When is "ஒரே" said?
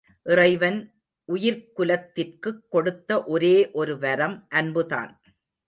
3.23-3.71